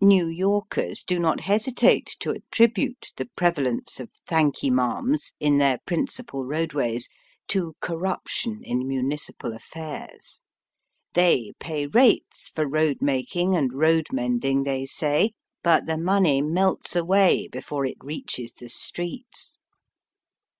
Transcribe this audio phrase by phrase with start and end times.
[0.00, 5.32] New Yorkers do not hesitate to attribute the pre valence of ^^ Thank 'ee marms"
[5.40, 7.08] in their principal roadways
[7.48, 10.42] to corruption in municipal affairs.
[11.14, 15.32] They pay rates for road making and road mending, they say,
[15.64, 19.58] but the money melts away before it reaches the streets.